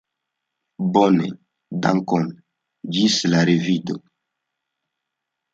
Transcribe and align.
Bone, 0.95 1.27
dankon; 1.83 2.25
ĝis 2.97 3.19
la 3.35 3.45
revido. 3.51 3.99